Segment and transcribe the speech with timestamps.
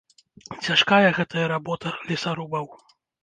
[0.65, 2.65] Цяжкая гэтая работа лесарубаў.